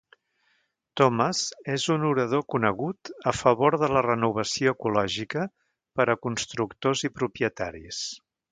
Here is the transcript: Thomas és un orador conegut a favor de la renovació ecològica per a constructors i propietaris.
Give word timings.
Thomas 1.01 1.41
és 1.73 1.85
un 1.95 2.05
orador 2.11 2.41
conegut 2.53 3.11
a 3.33 3.33
favor 3.41 3.77
de 3.83 3.89
la 3.97 4.03
renovació 4.07 4.73
ecològica 4.79 5.45
per 6.01 6.09
a 6.15 6.17
constructors 6.27 7.07
i 7.09 7.13
propietaris. 7.21 8.05